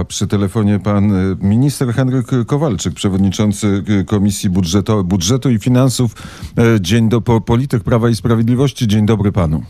[0.00, 6.12] A przy telefonie pan y, minister Henryk Kowalczyk, przewodniczący y, Komisji Budżetu, Budżetu i Finansów,
[6.76, 8.88] y, dzień do polityk Prawa i Sprawiedliwości.
[8.88, 9.62] Dzień dobry panu.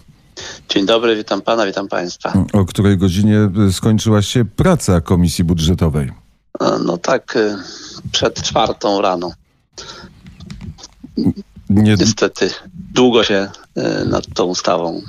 [0.68, 2.44] Dzień dobry, witam pana, witam państwa.
[2.52, 6.10] O której godzinie skończyła się praca Komisji Budżetowej?
[6.84, 7.38] No tak,
[8.12, 9.30] przed czwartą rano.
[11.70, 11.94] Nie...
[11.94, 12.50] Niestety
[12.94, 13.48] długo się
[14.06, 15.02] nad tą ustawą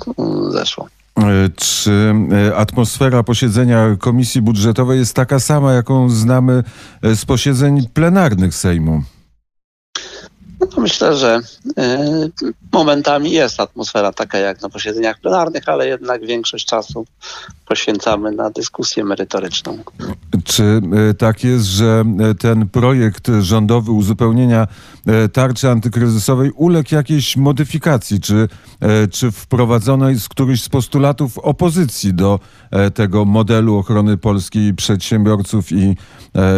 [0.50, 0.88] zeszło.
[1.20, 2.14] E, czy
[2.50, 6.62] e, atmosfera posiedzenia Komisji Budżetowej jest taka sama, jaką znamy
[7.02, 9.02] e, z posiedzeń plenarnych Sejmu?
[10.60, 11.40] No myślę, że
[12.72, 17.06] momentami jest atmosfera taka jak na posiedzeniach plenarnych, ale jednak większość czasu
[17.66, 19.78] poświęcamy na dyskusję merytoryczną.
[20.44, 20.80] Czy
[21.10, 24.66] e, tak jest, że e, ten projekt rządowy uzupełnienia
[25.06, 28.20] e, tarczy antykryzysowej uległ jakiejś modyfikacji?
[28.20, 28.48] Czy,
[29.10, 32.40] czy wprowadzono z któryś z postulatów opozycji do
[32.94, 35.96] tego modelu ochrony polskiej przedsiębiorców i,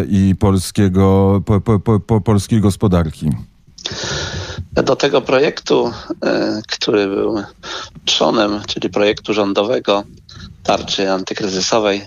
[0.08, 3.30] i polskiego, po, po, po, polskiej gospodarki?
[4.72, 5.92] Do tego projektu,
[6.68, 7.42] który był
[8.04, 10.04] trzonem, czyli projektu rządowego,
[10.62, 12.02] tarczy antykryzysowej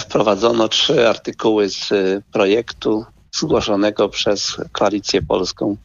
[0.00, 5.76] wprowadzono trzy artykuły z e, projektu zgłoszonego przez Koalicję Polską,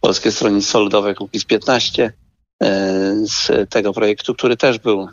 [0.00, 2.12] Polskie Stronnictwo Ludowe Kukiz 15 e,
[3.26, 5.08] z tego projektu, który też był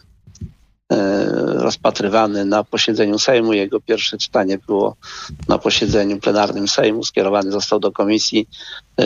[1.46, 3.54] rozpatrywany na posiedzeniu Sejmu.
[3.54, 4.96] Jego pierwsze czytanie było
[5.48, 7.04] na posiedzeniu plenarnym Sejmu.
[7.04, 8.48] Skierowany został do komisji.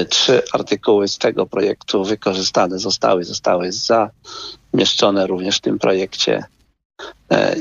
[0.10, 3.70] Trzy artykuły z tego projektu wykorzystane zostały, zostały
[4.74, 6.55] zamieszczone również w tym projekcie E,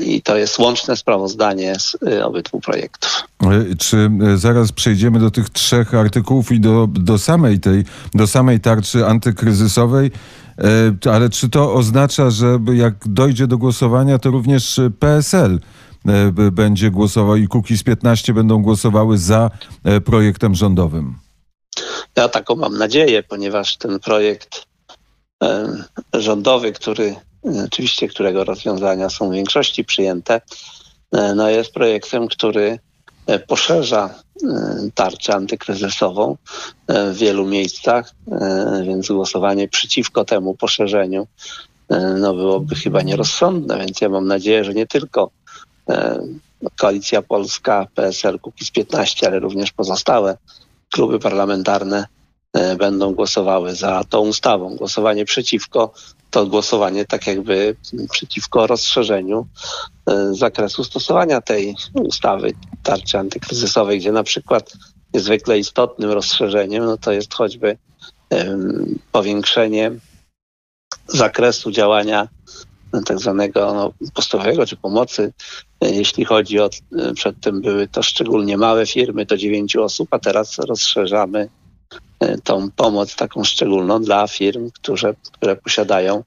[0.05, 3.23] I to jest łączne sprawozdanie z e, obydwu projektów.
[3.43, 8.59] E, czy zaraz przejdziemy do tych trzech artykułów i do, do, samej, tej, do samej
[8.59, 10.11] tarczy antykryzysowej?
[11.11, 15.59] Ale czy to oznacza, że jak dojdzie do głosowania, to również PSL
[16.51, 19.51] będzie głosował i Kukiz 15 będą głosowały za
[20.05, 21.15] projektem rządowym?
[22.15, 24.65] Ja taką mam nadzieję, ponieważ ten projekt
[26.13, 27.15] rządowy, który
[27.65, 30.41] oczywiście którego rozwiązania są w większości przyjęte,
[31.11, 32.79] e, no jest projektem, który
[33.27, 36.37] e, poszerza e, tarczę antykryzysową
[36.87, 38.13] w wielu miejscach,
[38.83, 41.27] więc głosowanie przeciwko temu poszerzeniu
[42.19, 45.29] no byłoby chyba nierozsądne, więc ja mam nadzieję, że nie tylko
[46.77, 50.37] Koalicja Polska, PSL, Kukiz 15, ale również pozostałe
[50.93, 52.05] kluby parlamentarne
[52.77, 54.75] będą głosowały za tą ustawą.
[54.75, 55.93] Głosowanie przeciwko
[56.35, 57.75] to głosowanie tak jakby
[58.11, 59.47] przeciwko rozszerzeniu
[60.09, 62.53] e, zakresu stosowania tej ustawy
[62.83, 64.73] tarczy antykryzysowej, gdzie na przykład
[65.13, 67.77] niezwykle istotnym rozszerzeniem no to jest choćby
[69.11, 69.91] powiększenie
[71.07, 72.27] zakresu działania
[73.05, 75.33] tak zwanego no, podstawowego czy pomocy,
[75.81, 80.19] e, jeśli chodzi o, e, przedtem były to szczególnie małe firmy, to dziewięciu osób, a
[80.19, 81.49] teraz rozszerzamy
[82.43, 86.23] tą pomoc taką szczególną dla firm, które, które posiadają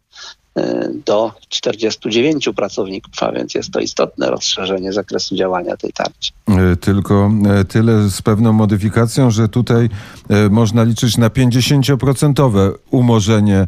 [0.57, 6.33] e, do 49 pracowników, a więc jest to istotne rozszerzenie zakresu działania tej tarczy.
[6.49, 7.31] E, tylko
[7.69, 9.89] tyle z pewną modyfikacją, że tutaj
[10.51, 13.67] można liczyć na 50% umorzenie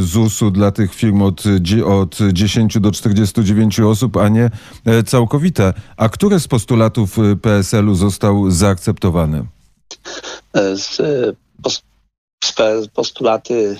[0.00, 1.44] ZUS-u dla tych firm od,
[1.86, 4.50] od 10 do 49 osób, a nie
[5.06, 5.74] całkowite.
[5.96, 9.44] A które z postulatów PSL-u został zaakceptowany?
[10.54, 10.96] Z,
[11.68, 11.82] z
[12.94, 13.76] postulaty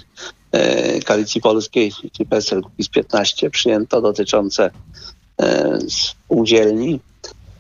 [0.53, 4.71] e, Koalicji Polskiej, czyli PSL z 15 przyjęto dotyczące
[5.41, 7.01] e, spółdzielni,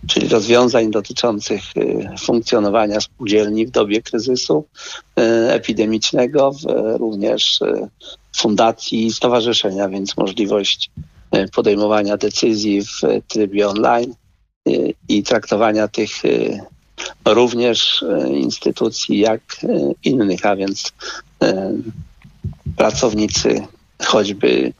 [0.06, 4.64] czyli rozwiązań dotyczących e, funkcjonowania spółdzielni w dobie kryzysu
[5.48, 6.52] epidemicznego,
[6.98, 7.60] również
[8.36, 10.90] fundacji i stowarzyszenia, więc możliwość
[11.54, 14.14] podejmowania decyzji w trybie online
[15.08, 16.10] i traktowania tych
[17.24, 19.66] również e, instytucji jak e,
[20.04, 20.92] innych, a więc
[21.42, 21.72] e,
[22.76, 23.66] pracownicy
[24.04, 24.72] choćby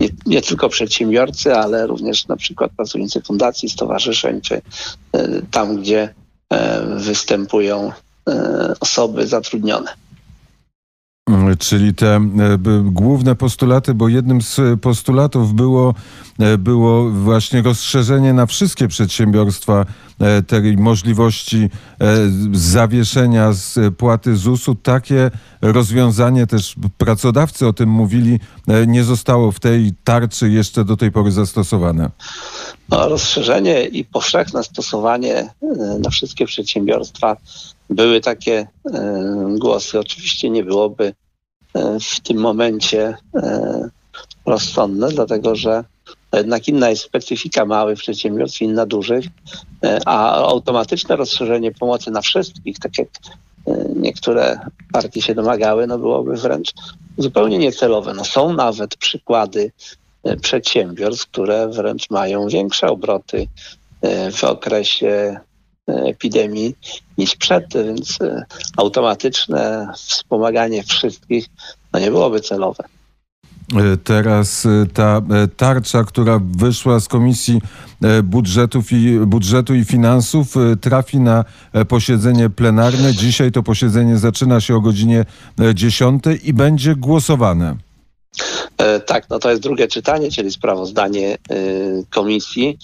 [0.00, 4.62] nie, nie, tylko przedsiębiorcy, ale również na przykład pracownicy fundacji, stowarzyszeń, czy
[5.50, 6.14] tam, gdzie
[6.96, 7.92] występują
[8.80, 10.05] osoby zatrudnione.
[11.58, 12.20] Czyli te
[12.84, 15.94] główne postulaty, bo jednym z postulatów było,
[16.58, 19.86] było właśnie rozszerzenie na wszystkie przedsiębiorstwa
[20.20, 21.70] E, tej możliwości e,
[22.52, 24.74] zawieszenia z płaty ZUS-u.
[24.74, 25.30] Takie
[25.62, 31.12] rozwiązanie też pracodawcy o tym mówili, e, nie zostało w tej tarczy jeszcze do tej
[31.12, 32.10] pory zastosowane.
[32.88, 35.50] No, rozszerzenie i powszechne stosowanie
[35.98, 37.36] na wszystkie przedsiębiorstwa
[37.90, 38.66] były takie
[39.58, 39.98] głosy.
[39.98, 41.14] Oczywiście nie byłoby
[42.00, 43.14] w tym momencie
[44.46, 45.84] rozsądne, dlatego że
[46.32, 49.24] jednak inna jest specyfika małych przedsiębiorstw, inna dużych,
[49.84, 53.08] e, a automatyczne rozszerzenie pomocy na wszystkich, tak jak
[53.66, 54.60] e, niektóre
[54.92, 56.72] partie się domagały, no byłoby wręcz
[57.18, 58.14] zupełnie niecelowe.
[58.14, 59.72] No są nawet przykłady
[60.24, 63.46] e, przedsiębiorstw, które wręcz mają większe obroty
[64.32, 65.40] w okresie
[65.88, 66.74] epidemii
[67.18, 68.18] niż przed, więc
[68.76, 71.46] automatyczne wspomaganie wszystkich
[71.92, 72.84] no nie byłoby celowe.
[73.74, 77.60] E, teraz e, ta e, tarcza, która wyszła z Komisji
[78.24, 81.44] Budżetów i, Budżetu i Finansów, trafi na
[81.88, 83.14] posiedzenie plenarne.
[83.14, 85.24] Dzisiaj to posiedzenie zaczyna się o godzinie
[85.74, 87.76] 10 i będzie głosowane.
[89.06, 91.38] Tak, no to jest drugie czytanie, czyli sprawozdanie
[92.10, 92.78] komisji,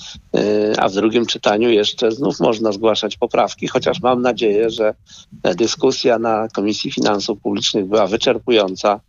[0.79, 4.95] a w drugim czytaniu jeszcze znów można zgłaszać poprawki, chociaż mam nadzieję, że
[5.57, 9.01] dyskusja na Komisji Finansów Publicznych była wyczerpująca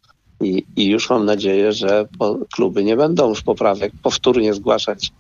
[0.41, 2.07] i, I już mam nadzieję, że
[2.53, 5.11] kluby nie będą już poprawek powtórnie zgłaszać,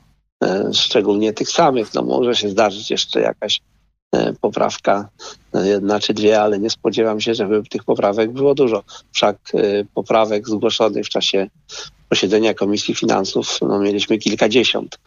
[0.43, 1.93] e, szczególnie tych samych.
[1.93, 3.72] No może się zdarzyć jeszcze jakaś e,
[4.41, 5.09] poprawka,
[5.53, 8.83] e, jedna czy dwie, ale nie spodziewam się, żeby tych poprawek było dużo.
[9.11, 9.37] Wszak
[9.93, 11.49] poprawek zgłoszonych w czasie
[12.09, 14.99] posiedzenia Komisji Finansów no, mieliśmy kilkadziesiąt.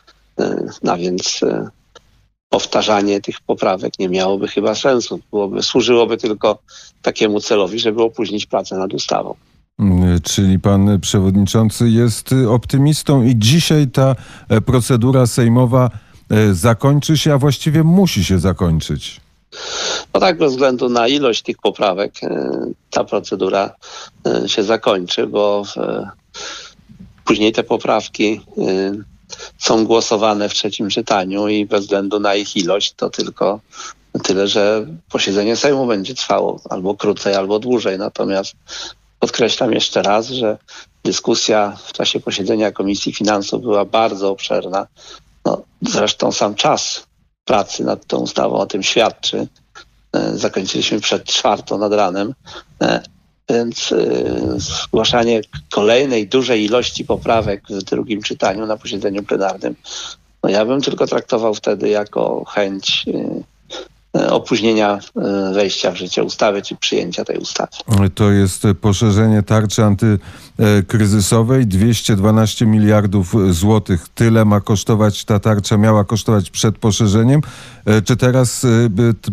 [0.83, 1.41] No więc
[2.49, 5.21] powtarzanie tych poprawek nie miałoby chyba sensu.
[5.31, 6.59] Byłoby, służyłoby tylko
[7.03, 9.35] takiemu celowi, żeby opóźnić pracę nad ustawą.
[10.23, 14.17] Czyli pan przewodniczący jest optymistą i dzisiaj ta
[14.49, 16.06] e, procedura sejmowa e,
[16.53, 19.21] zakończy się, a właściwie musi się zakończyć.
[20.15, 22.51] No tak, bez względu na ilość tych poprawek e,
[22.91, 23.75] ta procedura
[24.47, 25.63] się zakończy, bo
[27.25, 28.41] później te poprawki
[29.59, 33.61] są głosowane w trzecim czytaniu i bez względu na ich ilość to tylko
[34.23, 37.99] tyle, że posiedzenie Sejmu będzie trwało albo krócej, albo dłużej.
[37.99, 38.55] Natomiast
[39.21, 40.59] Podkreślam jeszcze raz, że
[41.05, 44.87] dyskusja w czasie posiedzenia Komisji Finansów była bardzo obszerna.
[45.47, 47.07] No, zresztą sam czas
[47.45, 49.47] pracy nad tą ustawą o tym świadczy.
[50.13, 52.35] E, zakończyliśmy przed czwartą nad ranem,
[52.83, 53.03] e,
[53.49, 53.97] więc e,
[54.57, 55.41] zgłaszanie
[55.71, 59.75] kolejnej dużej ilości poprawek w drugim czytaniu na posiedzeniu plenarnym,
[60.43, 63.05] no ja bym tylko traktował wtedy jako chęć
[64.37, 67.69] opóźnienia e, wejścia w życie ustawy czy przyjęcia tej ustawy.
[68.15, 71.67] To jest poszerzenie tarczy antykryzysowej.
[71.67, 74.09] 212 miliardów złotych.
[74.15, 77.41] Tyle ma kosztować ta tarcza, miała kosztować przed poszerzeniem.
[77.87, 78.67] E, czy teraz,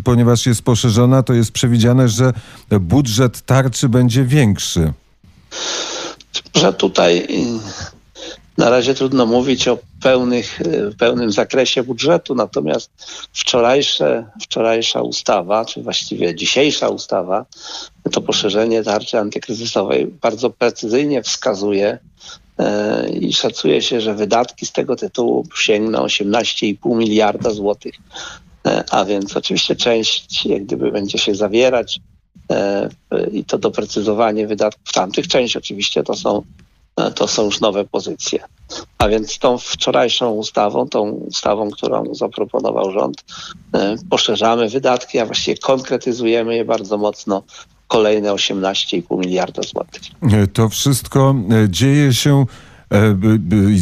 [0.04, 2.32] ponieważ jest poszerzona, to jest przewidziane, że
[2.80, 4.92] budżet tarczy będzie większy?
[6.54, 7.26] Że tutaj
[8.58, 10.60] na razie trudno mówić o pełnych,
[10.98, 12.90] pełnym zakresie budżetu, natomiast
[13.32, 17.46] wczorajsze, wczorajsza ustawa, czy właściwie dzisiejsza ustawa,
[18.12, 21.98] to poszerzenie tarczy antykryzysowej bardzo precyzyjnie wskazuje
[22.58, 27.94] e, i szacuje się, że wydatki z tego tytułu sięgną 18,5 miliarda złotych.
[28.66, 32.00] E, a więc oczywiście część jak gdyby będzie się zawierać
[32.50, 32.88] e,
[33.32, 35.28] i to doprecyzowanie wydatków tamtych.
[35.28, 36.63] Część oczywiście to są E,
[37.14, 38.38] to są już nowe pozycje.
[38.98, 43.24] A więc tą wczorajszą ustawą, tą ustawą, którą zaproponował rząd,
[43.74, 47.42] e, poszerzamy wydatki, a właściwie konkretyzujemy je bardzo mocno
[47.88, 50.02] kolejne 18,5 miliarda złotych.
[50.32, 51.34] E, to wszystko
[51.68, 52.46] dzieje się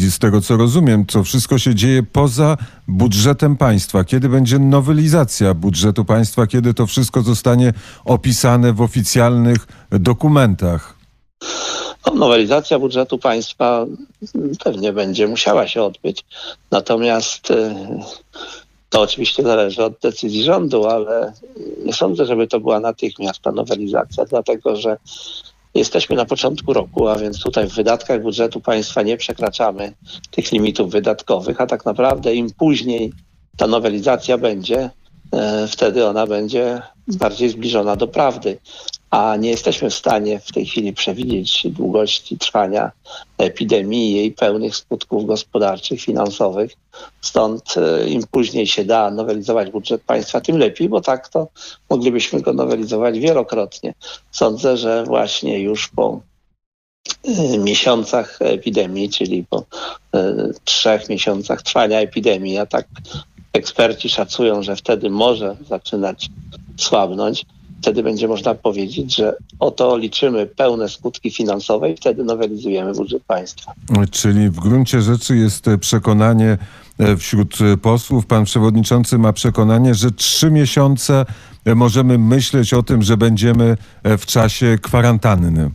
[0.09, 2.57] z tego co rozumiem, to wszystko się dzieje poza
[2.87, 4.03] budżetem państwa.
[4.03, 7.73] Kiedy będzie nowelizacja budżetu państwa, kiedy to wszystko zostanie
[8.05, 10.95] opisane w oficjalnych dokumentach?
[12.11, 13.85] Nowelizacja budżetu państwa
[14.63, 16.25] pewnie będzie musiała się odbyć.
[16.71, 17.75] Natomiast y,
[18.89, 21.33] to oczywiście zależy od decyzji rządu, ale
[21.85, 24.97] nie sądzę, żeby to była natychmiast ta nowelizacja, dlatego że
[25.73, 29.93] jesteśmy na początku roku, a więc tutaj w wydatkach budżetu państwa nie przekraczamy
[30.31, 33.13] tych limitów wydatkowych, a tak naprawdę im później
[33.57, 34.89] ta nowelizacja będzie,
[35.63, 38.57] y, wtedy ona będzie bardziej zbliżona do prawdy
[39.13, 42.91] a nie jesteśmy w stanie w tej chwili przewidzieć długości trwania
[43.37, 46.71] epidemii i jej pełnych skutków gospodarczych, finansowych.
[47.21, 51.47] Stąd e, im później się da nowelizować budżet państwa, tym lepiej, bo tak to
[51.89, 53.93] moglibyśmy go nowelizować wielokrotnie.
[54.31, 56.21] Sądzę, że właśnie już po
[57.23, 59.65] e, miesiącach epidemii, czyli po
[60.15, 62.87] e, trzech miesiącach trwania epidemii, a tak
[63.53, 66.29] eksperci szacują, że wtedy może zaczynać
[66.77, 67.45] słabnąć,
[67.83, 73.73] wtedy będzie można powiedzieć, że oto liczymy pełne skutki finansowe i wtedy nowelizujemy budżet państwa.
[74.11, 76.57] Czyli w gruncie rzeczy jest przekonanie
[76.99, 81.25] e, wśród posłów, pan przewodniczący ma przekonanie, że trzy miesiące
[81.65, 85.71] możemy myśleć o tym, że będziemy e, w czasie kwarantanny.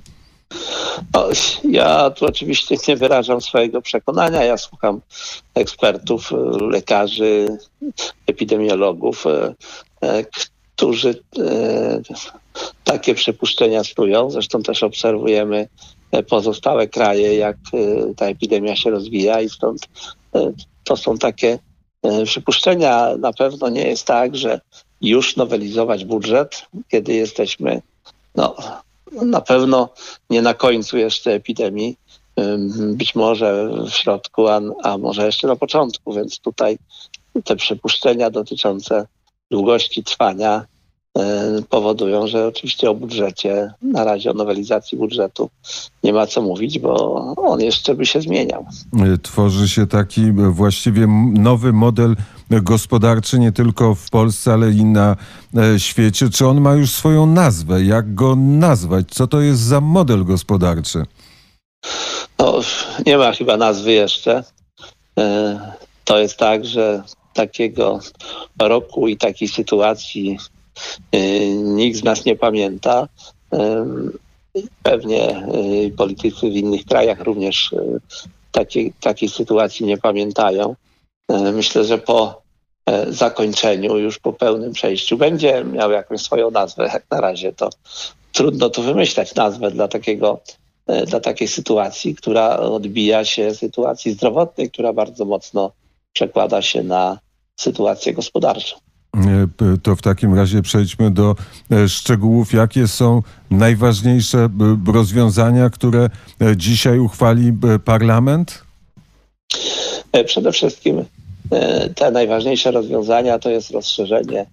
[1.15, 1.29] No,
[1.65, 4.45] ja tu oczywiście nie wyrażam swojego przekonania.
[4.45, 5.01] Ja słucham
[5.55, 6.33] ekspertów,
[6.71, 7.59] lekarzy,
[8.27, 9.55] epidemiologów, e,
[10.03, 10.25] e,
[10.79, 12.01] którzy e,
[12.85, 14.31] takie przypuszczenia snują.
[14.31, 15.69] Zresztą też obserwujemy
[16.29, 17.57] pozostałe kraje, jak
[18.17, 19.89] ta epidemia się rozwija i stąd
[20.85, 21.59] to są takie
[22.25, 23.17] przypuszczenia.
[23.17, 24.61] Na pewno nie jest tak, że
[25.01, 27.83] już nowelizować budżet, kiedy jesteśmy
[28.35, 28.57] no,
[29.13, 29.89] na pewno
[30.31, 31.97] nie na końcu jeszcze epidemii,
[32.95, 36.79] być może w środku, a, a może jeszcze na początku, więc tutaj
[37.45, 39.07] te przypuszczenia dotyczące
[39.51, 40.65] długości trwania
[41.69, 45.51] powodują, że oczywiście o budżecie, na razie o nowelizacji budżetu
[46.05, 48.67] nie ma co mówić, bo on jeszcze by się zmieniał.
[49.23, 52.17] Tworzy się taki właściwie nowy model
[52.51, 55.17] gospodarczy nie tylko w Polsce, ale i na
[55.57, 56.31] e, świecie.
[56.31, 57.85] Czy on ma już swoją nazwę?
[57.85, 59.07] Jak go nazwać?
[59.11, 61.03] Co to jest za model gospodarczy?
[62.39, 62.61] No,
[63.07, 64.45] nie ma chyba nazwy jeszcze.
[65.19, 65.59] E,
[66.05, 67.03] to jest tak, że
[67.39, 68.01] takiego
[68.61, 70.39] roku i takiej sytuacji
[71.13, 71.19] e,
[71.49, 73.09] nikt z nas nie pamięta.
[74.83, 75.47] Pewnie
[75.97, 77.75] politycy w innych krajach również
[78.53, 80.75] takiej, takiej sytuacji nie pamiętają.
[81.53, 82.43] Myślę, że po
[82.87, 86.91] e, zakończeniu, już po pełnym przejściu, będzie miał jakąś swoją nazwę.
[86.93, 87.71] Jak na razie to
[88.33, 90.41] trudno tu wymyślać nazwę dla takiego
[90.87, 95.73] e, dla takiej sytuacji, która odbija się sytuacji zdrowotnej, która bardzo mocno
[96.13, 97.19] przekłada się na
[97.59, 98.77] sytuację gospodarczą.
[99.83, 101.37] To w takim razie przejdźmy do
[101.89, 102.53] szczegółów.
[102.53, 104.49] Jakie są najważniejsze
[104.87, 106.11] rozwiązania, które
[106.57, 107.53] dzisiaj uchwali
[107.85, 108.65] parlament?
[110.27, 111.05] Przede wszystkim
[111.51, 114.47] E, te najważniejsze rozwiązania to jest rozszerzenie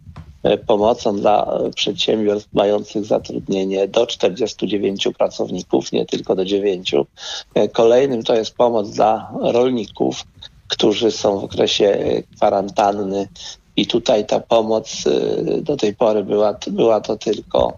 [0.43, 6.95] e, pomocą dla przedsiębiorstw mających zatrudnienie do 49 pracowników, nie tylko do 9.
[7.55, 10.23] E, kolejnym to jest pomoc dla rolników,
[10.67, 11.97] którzy są w okresie
[12.35, 13.27] kwarantanny
[13.75, 15.03] i tutaj ta pomoc
[15.61, 17.77] do tej pory była, była to tylko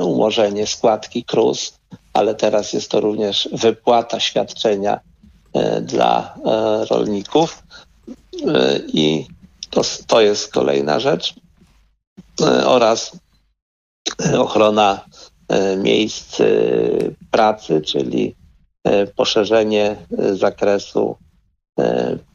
[0.00, 1.78] umorzenie składki KRUS,
[2.12, 5.00] ale teraz jest to również wypłata świadczenia
[5.82, 6.34] dla
[6.90, 7.62] rolników.
[8.92, 9.26] I
[9.70, 11.34] to, to jest kolejna rzecz.
[12.40, 13.16] E, oraz
[14.38, 15.04] ochrona
[15.48, 16.46] e, miejsc e,
[17.30, 18.34] pracy, czyli
[19.16, 19.96] poszerzenie
[20.32, 21.16] zakresu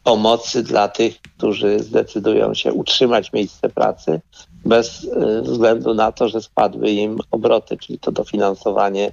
[0.03, 4.21] pomocy dla tych, którzy zdecydują się utrzymać miejsce pracy
[4.65, 5.07] bez
[5.41, 9.11] względu na to, że spadły im obroty, czyli to dofinansowanie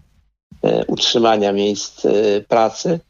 [0.87, 2.07] utrzymania miejsc
[2.49, 3.01] pracy.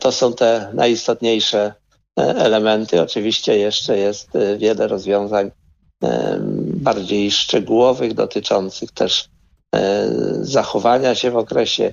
[0.00, 1.74] To są te najistotniejsze
[2.16, 3.02] elementy.
[3.02, 5.50] Oczywiście jeszcze jest e, wiele rozwiązań
[6.04, 9.28] e, bardziej szczegółowych, dotyczących też
[9.74, 10.08] e,
[10.40, 11.92] zachowania się w okresie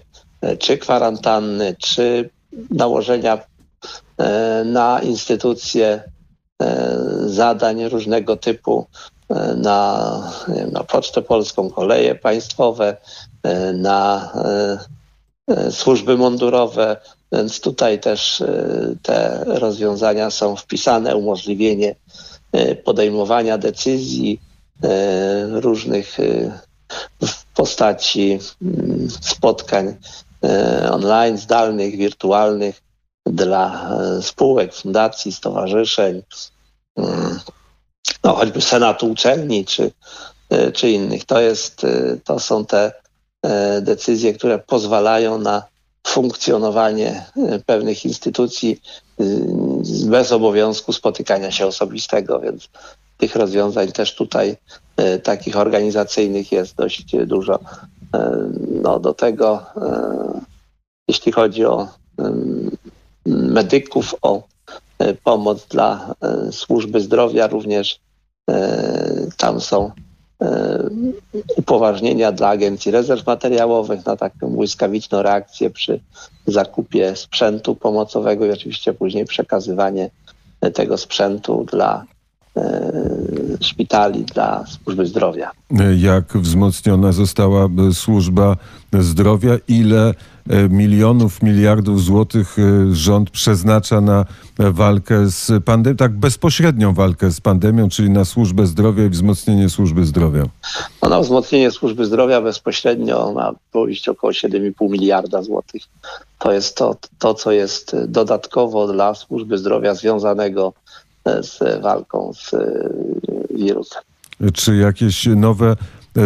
[0.60, 2.30] czy kwarantanny, czy
[2.70, 3.40] nałożenia
[4.66, 6.04] na instytucje
[7.26, 8.88] zadań różnego typu
[9.56, 10.32] na,
[10.72, 12.98] na Pocztę Polską, koleje państwowe,
[13.74, 14.32] na
[15.72, 16.98] służby mundurowe,
[17.32, 21.96] więc tutaj też e, te rozwiązania są wpisane, umożliwienie
[22.52, 24.42] e, podejmowania decyzji
[24.84, 24.90] e,
[25.48, 26.18] różnych
[27.22, 29.96] w postaci mm, spotkań
[30.92, 32.82] online, zdalnych, wirtualnych
[33.36, 33.90] dla
[34.22, 36.22] spółek, fundacji, stowarzyszeń,
[36.98, 37.40] mm,
[38.24, 39.92] no choćby Senatu Uczelni czy,
[40.74, 41.26] czy innych.
[41.26, 41.86] To, jest,
[42.24, 42.92] to są te
[43.82, 45.64] decyzje, które pozwalają na
[46.08, 48.82] funkcjonowanie e, pewnych instytucji
[49.20, 49.24] e,
[50.06, 52.70] bez obowiązku spotykania się osobistego, więc
[53.18, 54.58] tych rozwiązań też tutaj
[54.98, 57.60] e, takich organizacyjnych jest dość dużo.
[58.82, 59.66] No, do tego,
[61.08, 61.88] jeśli chodzi o
[63.26, 64.44] medyków, o
[65.24, 66.16] pomoc dla
[66.52, 68.00] służby zdrowia, również
[69.38, 69.92] tam są
[70.42, 70.90] E,
[71.56, 76.00] upoważnienia dla Agencji Rezerw Materiałowych na taką błyskawiczną reakcję przy
[76.48, 80.10] zakupie sprzętu pomocowego i oczywiście później przekazywanie
[80.74, 82.06] tego sprzętu dla e,
[83.62, 85.52] szpitali, dla służby zdrowia.
[85.98, 88.58] Jak wzmocniona została służba
[88.94, 89.58] zdrowia?
[89.68, 90.14] Ile
[90.50, 94.26] E, milionów, miliardów złotych e, rząd przeznacza na
[94.58, 100.06] walkę z pandemią, tak bezpośrednią walkę z pandemią, czyli na służbę zdrowia i wzmocnienie służby
[100.06, 100.44] zdrowia?
[101.02, 105.84] No, na wzmocnienie służby zdrowia bezpośrednio ma pójść około 7,5 miliarda złotych.
[106.40, 110.74] To jest to, to, co jest dodatkowo dla służby zdrowia związanego
[111.42, 112.52] z walką z
[113.56, 114.02] wirusem.
[114.54, 115.76] Czy jakieś nowe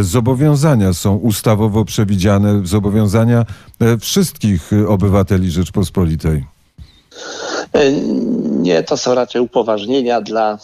[0.01, 3.45] zobowiązania są ustawowo przewidziane, zobowiązania
[3.99, 6.45] wszystkich obywateli Rzeczpospolitej.
[8.49, 10.57] Nie, to są raczej upoważnienia dla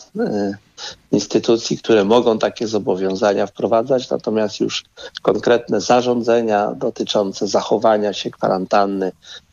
[1.12, 4.84] instytucji, które mogą takie zobowiązania wprowadzać, natomiast już
[5.22, 9.12] konkretne zarządzenia dotyczące zachowania się kwarantanny,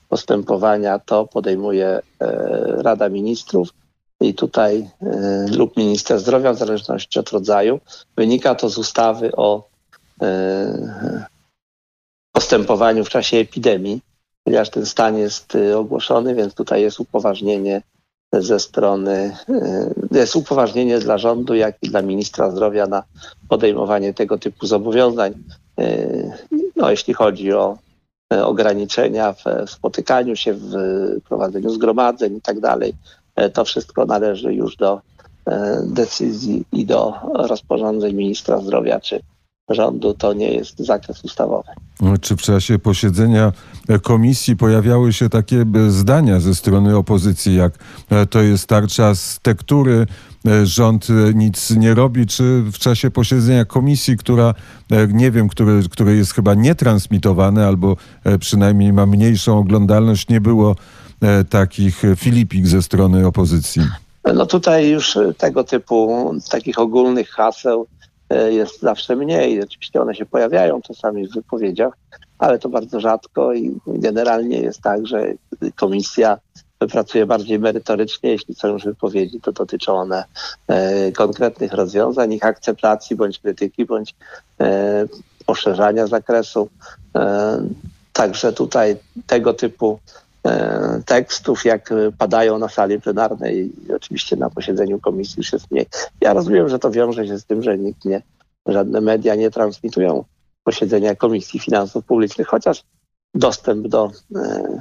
[0.08, 2.02] postępowania, to podejmuje e,
[2.82, 3.68] Rada Ministrów
[4.20, 7.80] i tutaj e, lub minister zdrowia, w zależności od rodzaju.
[8.16, 9.68] Wynika to z ustawy o
[10.22, 11.26] e,
[12.32, 14.00] postępowaniu w czasie epidemii,
[14.44, 17.82] ponieważ ten stan jest ogłoszony, więc tutaj jest upoważnienie
[18.32, 19.36] ze strony,
[20.10, 23.02] jest upoważnienie dla rządu, jak i dla ministra zdrowia na
[23.48, 25.34] podejmowanie tego typu zobowiązań.
[26.76, 27.78] No, jeśli chodzi o
[28.32, 30.72] E, ograniczenia w spotykaniu się, w
[31.28, 32.94] prowadzeniu zgromadzeń i tak dalej.
[33.38, 35.00] E, to wszystko należy już do
[35.46, 39.20] e, decyzji i do rozporządzeń ministra zdrowia czy
[39.70, 40.14] rządu.
[40.14, 41.68] To nie jest zakres ustawowy.
[42.20, 43.52] Czy w czasie posiedzenia
[44.02, 47.78] komisji pojawiały się takie zdania ze strony opozycji, jak
[48.30, 50.06] to jest tarcza z tektury,
[50.46, 54.54] E, rząd e, nic nie robi, czy w czasie posiedzenia komisji, która
[54.90, 57.96] e, nie wiem, które, które jest chyba nietransmitowane albo
[58.40, 60.76] przynajmniej ma mniejszą oglądalność, nie było
[61.50, 63.82] takich filipik ze strony opozycji?
[64.34, 67.86] No tutaj już tego typu takich ogólnych haseł
[68.50, 69.62] jest zawsze mniej.
[69.62, 71.94] Oczywiście one się pojawiają czasami w wypowiedziach,
[72.38, 75.24] ale to bardzo rzadko i generalnie jest tak, że
[75.76, 76.38] komisja
[76.86, 80.24] pracuje bardziej merytorycznie, jeśli są już wypowiedzi, to dotyczą one
[80.68, 84.14] e, konkretnych rozwiązań, ich akceptacji bądź krytyki, bądź
[84.60, 85.06] e,
[85.46, 86.68] poszerzania zakresu.
[87.16, 87.60] E,
[88.12, 88.96] także tutaj
[89.26, 90.27] tego typu e,
[91.06, 95.86] tekstów, jak padają na sali plenarnej i oczywiście na posiedzeniu komisji już jest mniej.
[96.20, 98.22] Ja rozumiem, że to wiąże się z tym, że nikt nie,
[98.66, 100.24] żadne media nie transmitują
[100.64, 102.82] posiedzenia Komisji Finansów Publicznych, chociaż
[103.34, 104.78] dostęp do e,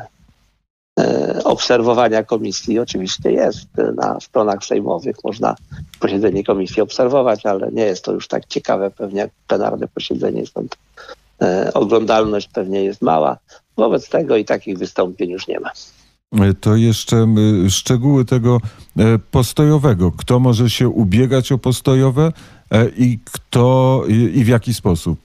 [1.00, 5.16] E, obserwowania komisji oczywiście jest na stronach sejmowych.
[5.24, 5.56] Można
[6.00, 10.76] posiedzenie komisji obserwować, ale nie jest to już tak ciekawe pewnie jak plenarne posiedzenie, stąd
[10.76, 10.78] e,
[11.74, 13.38] oglądalność pewnie jest mała.
[13.78, 15.72] Wobec tego i takich wystąpień już nie ma.
[16.32, 17.28] E, to jeszcze
[17.70, 18.58] szczegóły tego
[19.32, 20.12] postojowego.
[20.12, 22.32] Kto może się ubiegać o postojowe
[22.98, 25.20] i kto i w jaki sposób?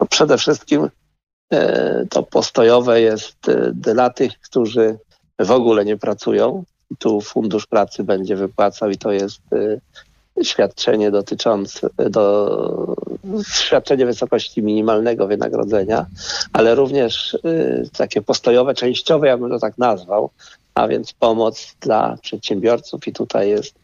[0.00, 0.88] No przede wszystkim
[1.52, 4.98] E, to postojowe jest e, dla tych, którzy
[5.38, 6.64] w ogóle nie pracują.
[6.98, 9.80] Tu Fundusz Pracy będzie wypłacał i to jest e,
[10.42, 12.96] świadczenie dotyczące do
[13.52, 16.06] świadczenie wysokości minimalnego wynagrodzenia,
[16.52, 17.38] ale również
[17.96, 20.30] takie postojowe, częściowe, ja bym to tak nazwał,
[20.74, 23.74] a więc pomoc dla przedsiębiorców i tutaj jest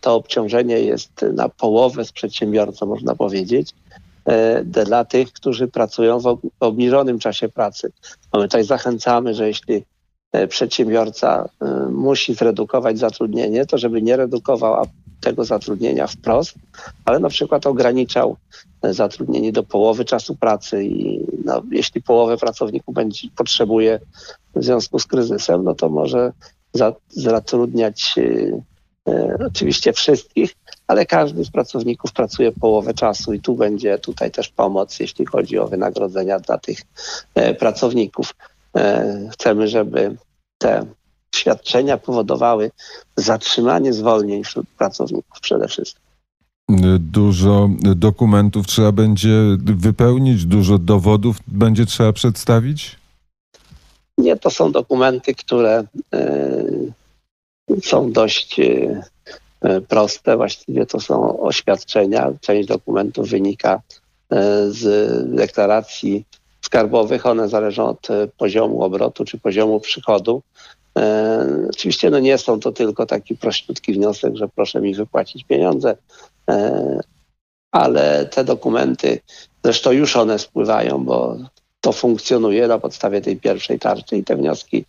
[0.00, 3.74] to obciążenie jest na połowę z przedsiębiorcą, można powiedzieć.
[4.26, 7.92] E, dla tych, którzy pracują w obniżonym czasie pracy.
[8.32, 9.84] No my tutaj zachęcamy, że jeśli
[10.32, 14.86] e, przedsiębiorca e, musi zredukować zatrudnienie, to żeby nie redukował
[15.20, 16.54] tego zatrudnienia wprost,
[17.04, 18.36] ale na przykład ograniczał
[18.82, 24.00] zatrudnienie do połowy czasu pracy i no, jeśli połowę pracowników będzie, potrzebuje
[24.54, 26.32] w związku z kryzysem, no to może
[27.08, 28.14] zatrudniać
[29.08, 30.54] E, oczywiście wszystkich,
[30.86, 35.58] ale każdy z pracowników pracuje połowę czasu i tu będzie tutaj też pomoc, jeśli chodzi
[35.58, 36.78] o wynagrodzenia dla tych
[37.34, 38.34] e, pracowników.
[38.76, 40.16] E, chcemy, żeby
[40.58, 40.86] te
[41.46, 42.70] świadczenia powodowały
[43.16, 46.02] zatrzymanie zwolnień wśród pracowników przede wszystkim.
[46.98, 52.96] Dużo dokumentów trzeba będzie wypełnić, dużo dowodów będzie trzeba przedstawić?
[54.18, 55.84] Nie, to są dokumenty, które
[57.82, 60.36] są dość e, proste.
[60.36, 62.32] Właściwie to są oświadczenia.
[62.40, 63.80] Część dokumentów wynika
[64.68, 64.82] z
[65.36, 66.24] deklaracji
[66.60, 67.26] skarbowych.
[67.26, 70.42] One zależą od poziomu obrotu czy poziomu przychodu.
[71.70, 75.96] Oczywiście no nie są to tylko taki prościutki wniosek, że proszę mi wypłacić pieniądze,
[77.72, 79.20] ale te dokumenty,
[79.64, 81.36] zresztą już one spływają, bo
[81.80, 84.84] to funkcjonuje na podstawie tej pierwszej tarczy i te wnioski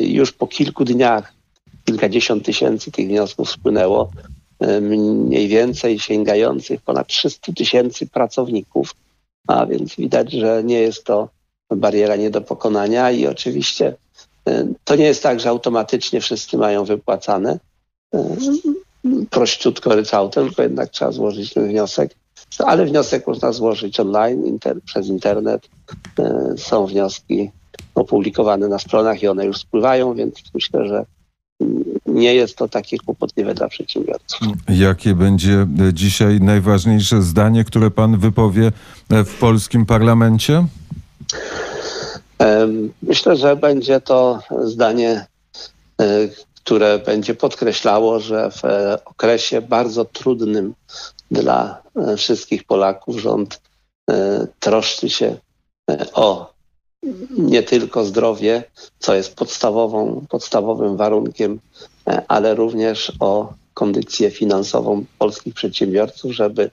[0.00, 1.34] już po kilku dniach
[1.84, 4.10] kilkadziesiąt tysięcy tych wniosków spłynęło,
[4.60, 8.94] e, mniej więcej sięgających ponad 300 tysięcy pracowników,
[9.46, 11.28] a więc widać, że nie jest to
[11.70, 13.94] bariera nie do pokonania i oczywiście e,
[14.84, 17.58] to nie jest tak, że automatycznie wszyscy mają wypłacane
[18.14, 18.36] e,
[19.30, 22.14] prościutko ryczałtem, tylko jednak trzeba złożyć ten wniosek.
[22.58, 25.68] Ale wniosek można złożyć online, inter, przez internet.
[26.56, 27.50] Są wnioski
[27.94, 31.04] opublikowane na stronach i one już spływają, więc myślę, że
[32.06, 34.48] nie jest to takie kłopotliwe dla przedsiębiorców.
[34.68, 38.72] Jakie będzie dzisiaj najważniejsze zdanie, które pan wypowie
[39.10, 40.66] w polskim parlamencie?
[43.02, 45.26] Myślę, że będzie to zdanie,
[46.54, 48.62] które będzie podkreślało, że w
[49.04, 50.74] okresie bardzo trudnym
[51.30, 51.82] dla
[52.16, 53.60] wszystkich Polaków rząd
[54.60, 55.36] troszczy się
[56.12, 56.54] o
[57.30, 58.64] nie tylko zdrowie,
[58.98, 61.60] co jest podstawową, podstawowym warunkiem,
[62.08, 66.70] e, ale również o kondycję finansową polskich przedsiębiorców, żeby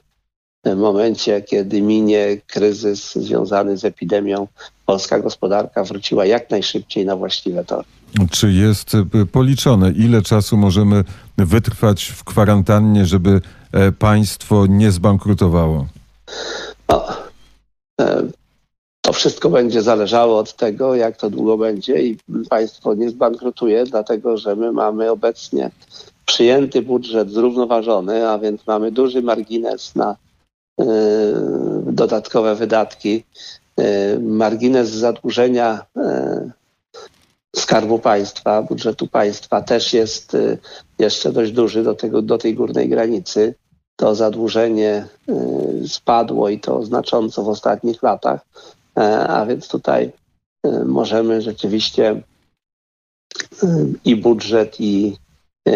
[0.64, 4.48] w momencie, kiedy minie kryzys związany z epidemią,
[4.86, 7.84] polska gospodarka wróciła jak najszybciej na właściwe tory.
[8.30, 11.04] Czy jest e, policzone, ile czasu możemy
[11.38, 13.40] wytrwać w kwarantannie, żeby
[13.72, 15.86] e, państwo nie zbankrutowało?
[16.88, 17.06] No,
[19.00, 22.16] to wszystko będzie zależało od tego, jak to długo będzie i
[22.50, 25.70] państwo nie zbankrutuje, dlatego że my mamy obecnie
[26.26, 30.16] przyjęty budżet zrównoważony, a więc mamy duży margines na
[31.92, 33.24] dodatkowe wydatki.
[33.80, 36.50] Y, margines zadłużenia y,
[37.56, 40.36] Skarbu Państwa, budżetu państwa też jest
[40.98, 43.54] jeszcze dość duży do, tego, do tej górnej granicy.
[43.96, 45.06] To zadłużenie
[45.86, 48.40] spadło i to znacząco w ostatnich latach.
[48.98, 50.12] E, a więc tutaj
[50.84, 52.22] możemy rzeczywiście
[54.04, 55.16] i budżet, i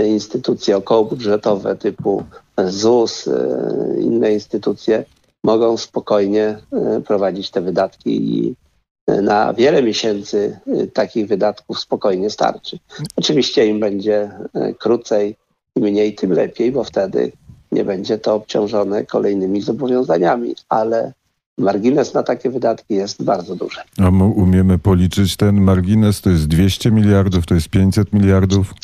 [0.07, 2.25] instytucje okołobudżetowe typu
[2.65, 3.29] ZUS,
[4.01, 5.05] inne instytucje
[5.45, 6.59] mogą spokojnie
[7.07, 8.55] prowadzić te wydatki i
[9.23, 10.59] na wiele miesięcy
[10.93, 12.79] takich wydatków spokojnie starczy.
[13.17, 14.31] Oczywiście im będzie
[14.79, 15.37] krócej
[15.77, 17.33] i mniej, tym lepiej, bo wtedy
[17.73, 21.13] nie będzie to obciążone kolejnymi zobowiązaniami, ale
[21.59, 23.81] margines na takie wydatki jest bardzo duży.
[23.99, 26.21] A my umiemy policzyć ten margines?
[26.21, 28.75] To jest 200 miliardów, to jest 500 miliardów?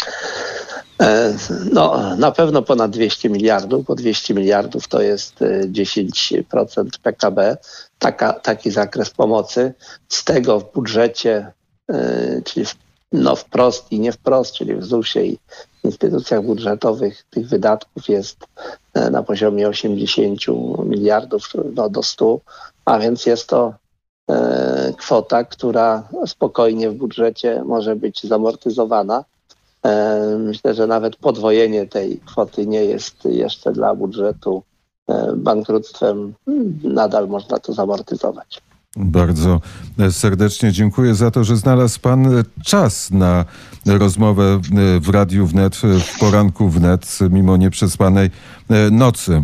[1.03, 1.35] E,
[1.73, 5.35] no, na pewno ponad 200 miliardów, bo 200 miliardów to jest
[5.67, 7.57] 10% e, PKB,
[7.99, 9.75] taka, taki zakres pomocy.
[10.09, 11.53] Z tego w budżecie,
[11.89, 12.75] e, czyli w,
[13.13, 15.39] no wprost i nie wprost, czyli w ZUS-ie i
[15.85, 18.37] instytucjach budżetowych tych wydatków jest
[19.11, 20.41] na poziomie 80
[20.85, 22.41] miliardów no, do 100,
[22.85, 23.75] a więc jest to
[24.99, 29.25] kwota, która spokojnie w budżecie może być zamortyzowana.
[29.87, 34.63] E, myślę, że nawet podwojenie tej kwoty nie jest jeszcze dla budżetu
[35.37, 36.35] bankructwem.
[36.85, 38.63] Nadal można to zamortyzować.
[38.97, 39.61] Bardzo
[40.11, 43.45] serdecznie dziękuję za to, że znalazł Pan czas na
[43.87, 44.61] rozmowę
[45.01, 48.31] w Radiu Wnet, w poranku Wnet, mimo nieprzespanej
[48.91, 49.43] nocy.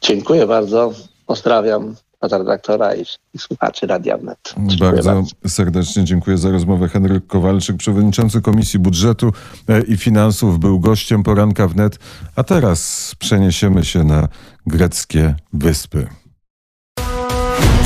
[0.00, 0.92] Dziękuję bardzo.
[1.26, 1.94] Pozdrawiam
[2.28, 2.94] pana redaktora
[3.34, 4.54] i słuchaczy Radia Wnet.
[4.80, 6.88] Bardzo, bardzo, serdecznie dziękuję za rozmowę.
[6.88, 9.32] Henryk Kowalczyk, przewodniczący Komisji Budżetu
[9.88, 11.98] i Finansów, był gościem poranka Wnet.
[12.36, 14.28] A teraz przeniesiemy się na
[14.66, 16.06] greckie wyspy.